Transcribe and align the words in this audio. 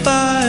If 0.00 0.39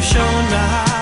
you've 0.00 0.08
shown 0.08 0.44
me 0.46 0.56
how 0.56 0.99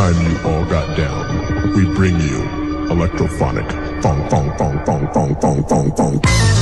time 0.00 0.30
you 0.30 0.38
all 0.48 0.64
got 0.64 0.96
down. 0.96 1.74
We 1.76 1.84
bring 1.84 2.18
you 2.20 2.38
electrophonic. 2.88 3.68
Fong, 4.02 4.30
fong, 4.30 4.48
fong, 4.56 4.84
fong, 4.86 5.12
fong, 5.12 5.34
fong, 5.40 5.62
fong, 5.64 5.94
fong. 5.94 6.59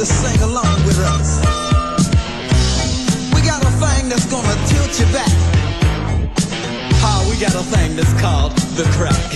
to 0.00 0.06
sing 0.06 0.40
along 0.40 0.82
with 0.86 0.98
us. 0.98 1.40
We 3.34 3.42
got 3.42 3.62
a 3.62 3.70
thing 3.82 4.08
that's 4.08 4.24
gonna 4.24 4.56
tilt 4.66 4.98
you 4.98 5.04
back. 5.12 5.28
Ah, 7.02 7.20
oh, 7.20 7.30
we 7.30 7.38
got 7.38 7.54
a 7.54 7.62
thing 7.64 7.96
that's 7.96 8.18
called 8.18 8.52
the 8.78 8.84
crack. 8.96 9.30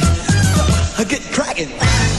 So, 0.56 1.02
uh, 1.02 1.04
get 1.04 1.20
cracking. 1.34 2.13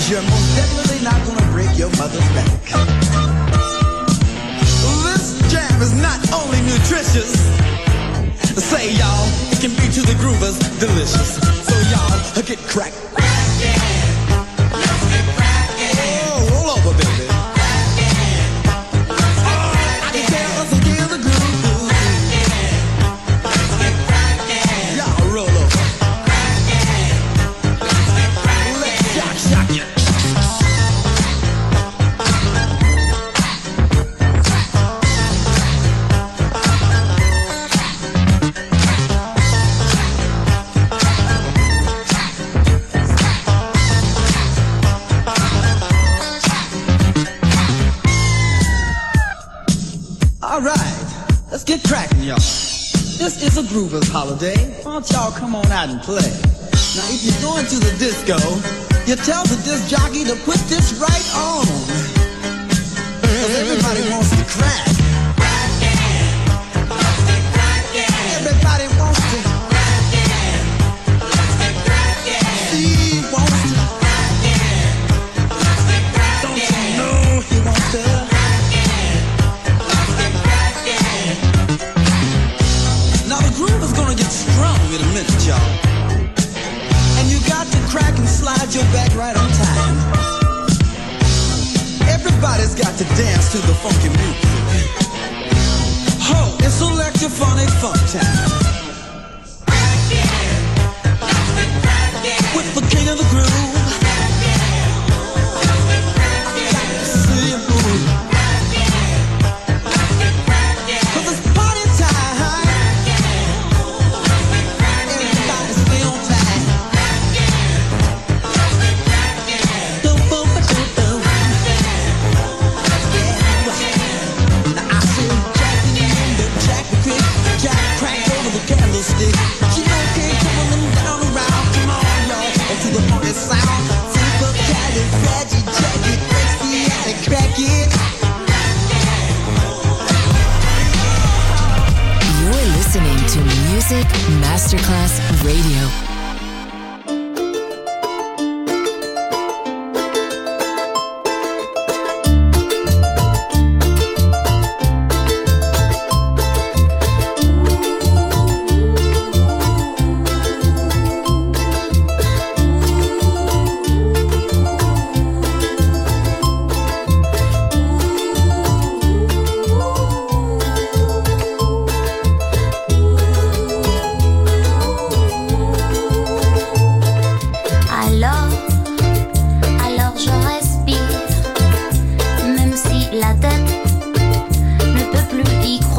Cause 0.00 0.08
you're 0.08 0.22
most 0.22 0.56
definitely 0.56 1.04
not 1.04 1.26
gonna 1.26 1.52
break 1.52 1.76
your 1.76 1.90
mother's 1.98 2.26
back. 2.32 2.48
This 5.04 5.52
jam 5.52 5.82
is 5.82 5.92
not 6.00 6.18
only 6.32 6.58
nutritious, 6.62 7.36
say 8.56 8.94
y'all, 8.94 9.28
it 9.52 9.60
can 9.60 9.72
be 9.76 9.92
to 9.92 10.00
the 10.00 10.16
groovers 10.16 10.56
delicious. 10.80 11.36
So 11.66 11.76
y'all, 11.92 12.42
get 12.46 12.58
cracked. 12.60 13.29
groovers 53.80 54.10
holiday. 54.10 54.56
Why 54.82 54.92
don't 54.92 55.10
y'all 55.10 55.32
come 55.32 55.54
on 55.54 55.66
out 55.66 55.88
and 55.88 56.00
play? 56.02 56.28
Now, 56.96 57.06
if 57.08 57.24
you're 57.24 57.40
going 57.40 57.64
to 57.64 57.76
the 57.76 57.96
disco, 57.98 58.36
you 59.06 59.16
tell 59.16 59.42
the 59.44 59.56
disc 59.64 59.88
jockey 59.88 60.24
to 60.24 60.36
put 60.44 60.56
this 60.68 60.92
right 61.00 61.34
on. 61.34 61.66
Cause 63.22 63.56
everybody 63.56 64.10
wants 64.10 64.30
to 64.36 64.44
crack. 64.44 64.99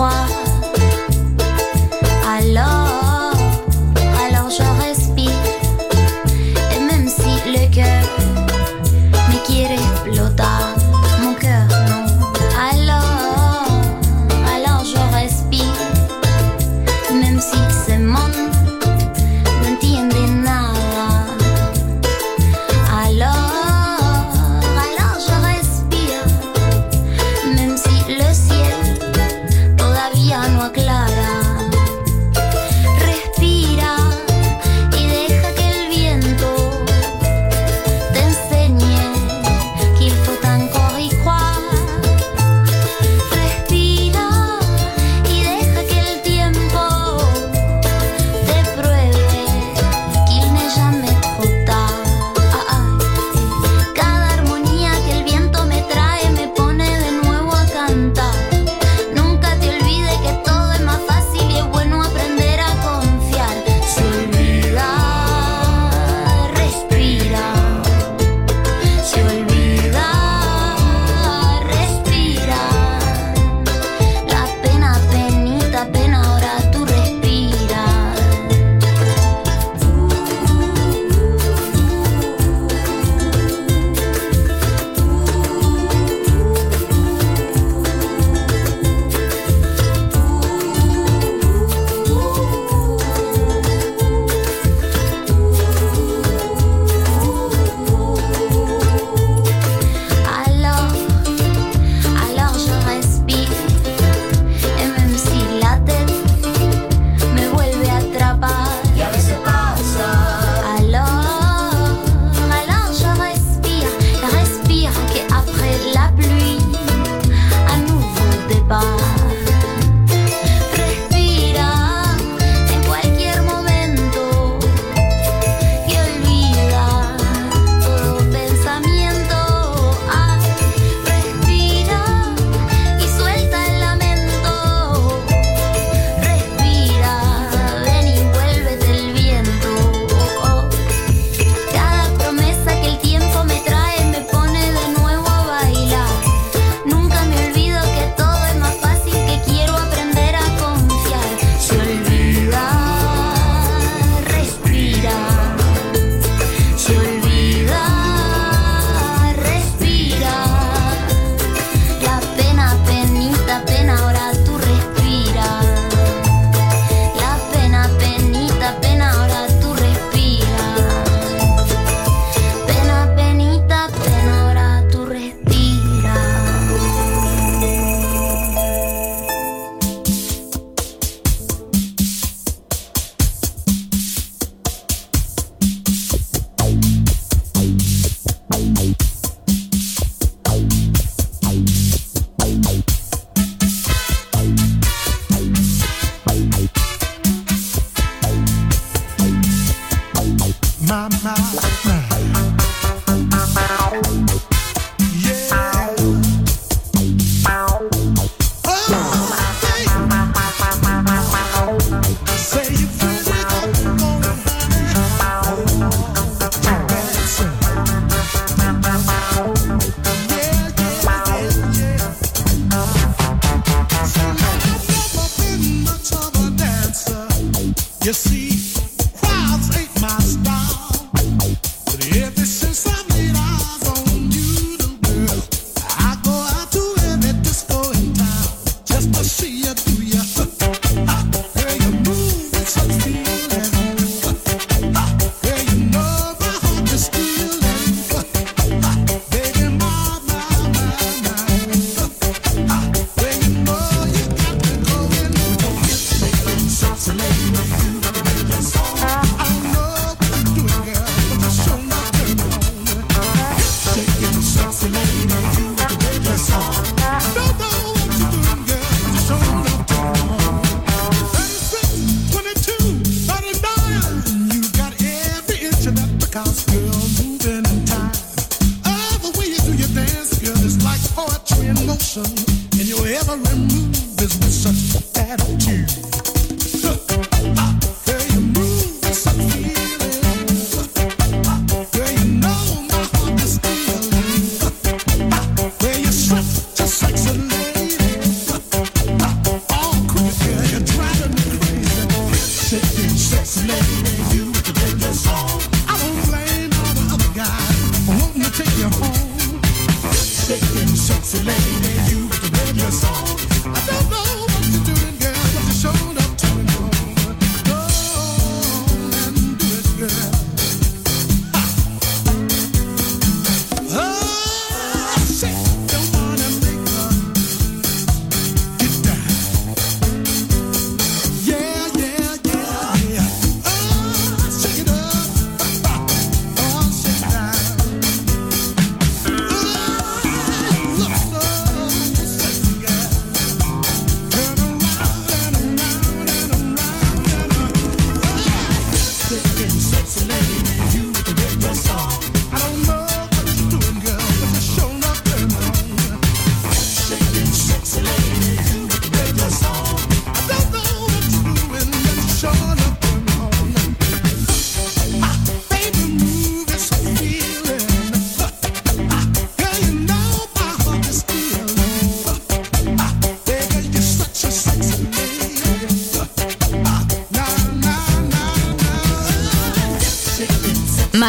croire 0.01 0.40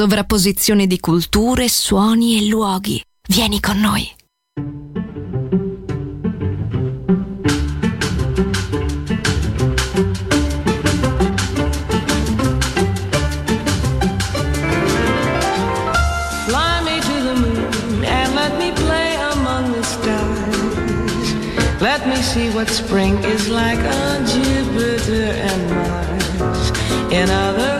sovrapposizione 0.00 0.86
di 0.86 0.98
culture, 0.98 1.68
suoni 1.68 2.38
e 2.38 2.46
luoghi. 2.48 3.02
Vieni 3.28 3.60
con 3.60 3.78
noi. 3.80 4.10
Let 21.78 22.06
me 22.06 22.16
see 22.22 22.48
what 22.54 22.70
spring 22.70 23.22
is 23.24 23.48
like 23.48 23.84
on 23.84 24.24
Jupiter 24.24 25.34
and 25.44 25.70
Mars. 25.70 26.72
In 27.10 27.28
other 27.28 27.79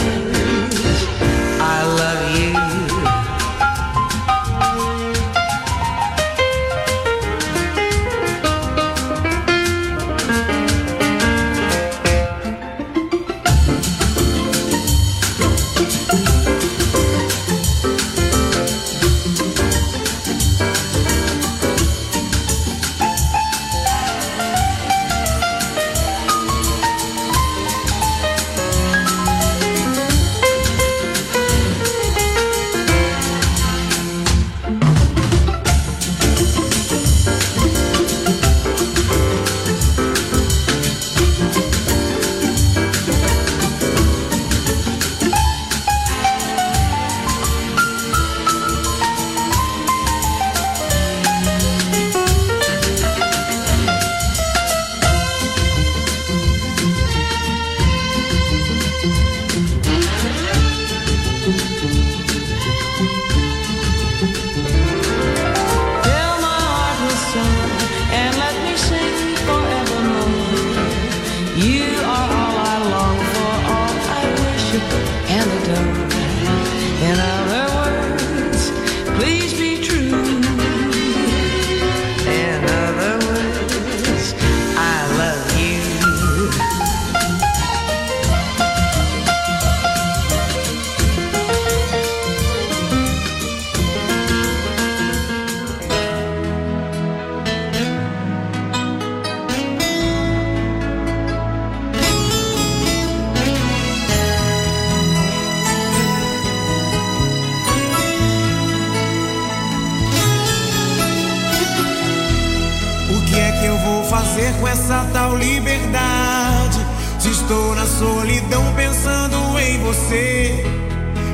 com 114.59 114.67
essa 114.67 115.05
tal 115.13 115.35
liberdade. 115.35 116.85
Se 117.19 117.29
estou 117.29 117.75
na 117.75 117.85
solidão 117.85 118.63
pensando 118.75 119.59
em 119.59 119.79
você. 119.79 120.63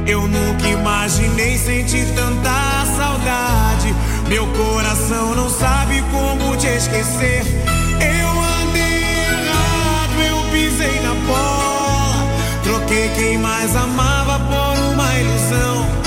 Eu 0.06 0.28
nunca 0.28 0.68
imaginei 0.68 1.58
sentir 1.58 2.06
tanta 2.16 2.86
saudade. 2.96 3.94
Meu 4.28 4.46
coração 4.48 5.36
não 5.36 5.50
sabe 5.50 6.04
como 6.12 6.56
te 6.58 6.68
esquecer. 6.68 7.44
Eu 8.00 8.30
andei 8.62 9.04
errado, 9.04 10.22
eu 10.30 10.52
pisei 10.52 11.00
na 11.02 11.14
bola. 11.26 12.28
Troquei 12.64 13.10
quem 13.16 13.38
mais 13.38 13.76
amava 13.76 14.40
por 14.40 14.94
uma 14.94 15.20
ilusão. 15.20 16.07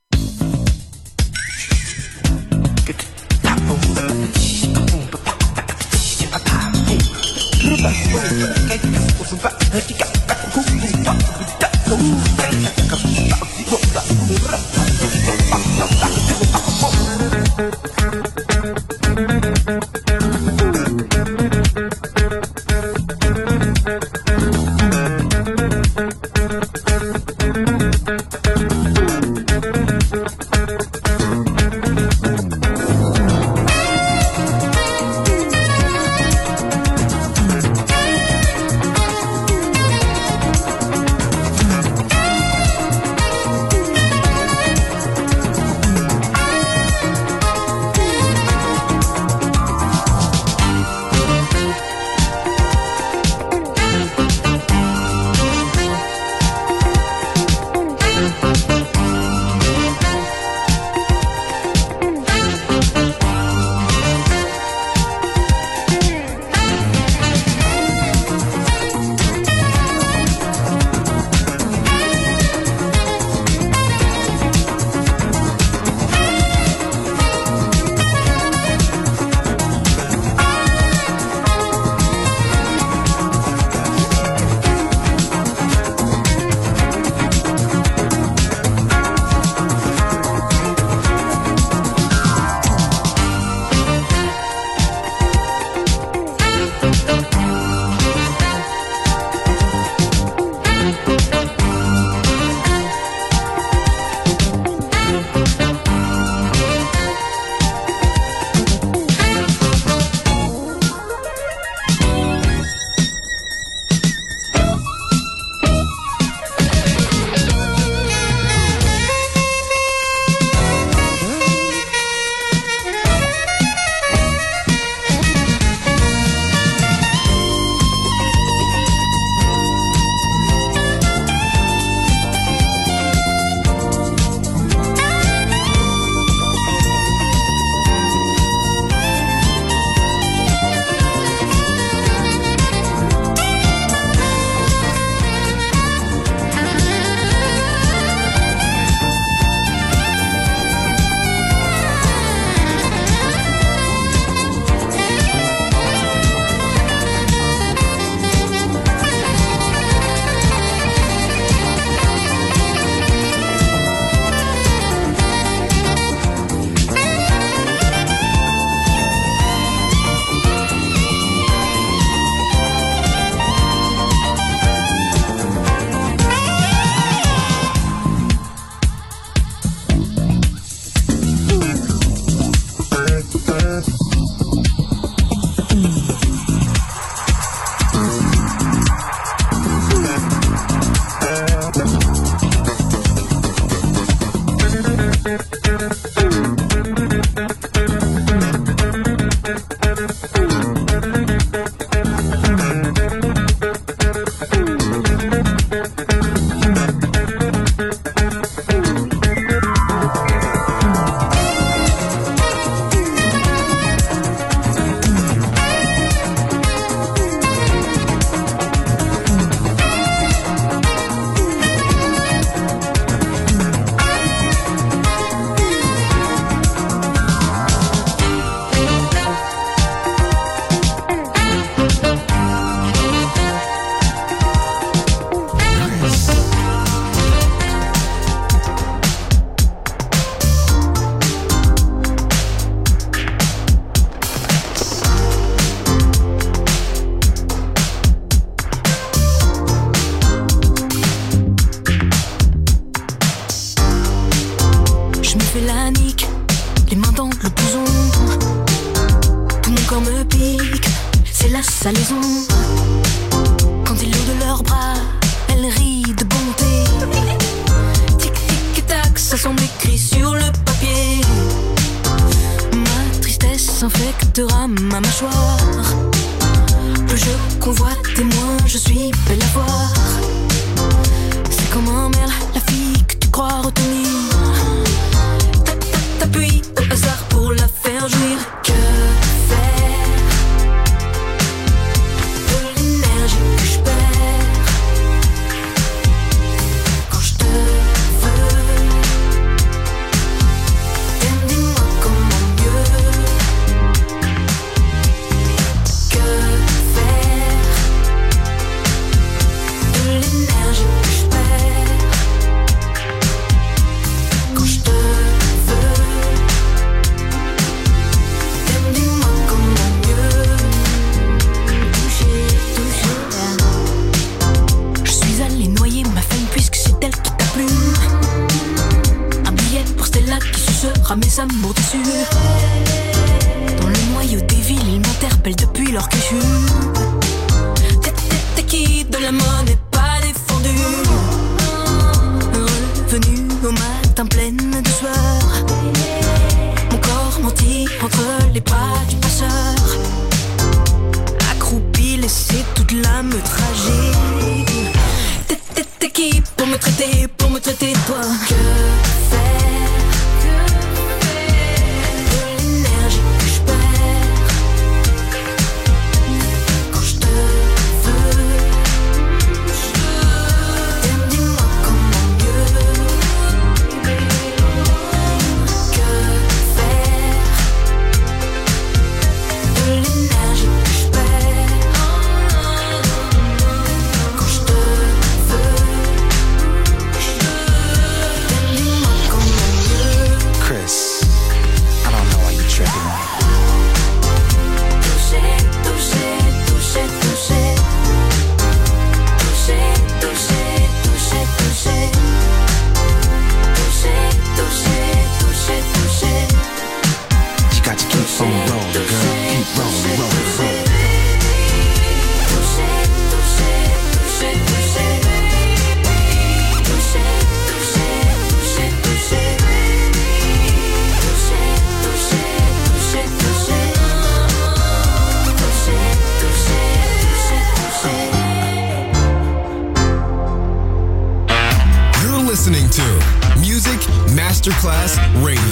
Masterclass 434.61 435.17
Radio. 435.43 435.70